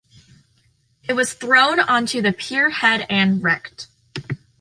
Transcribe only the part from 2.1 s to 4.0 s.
the pierhead and wrecked.